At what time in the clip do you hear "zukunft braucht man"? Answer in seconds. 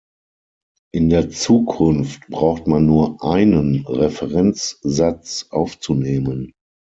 1.29-2.87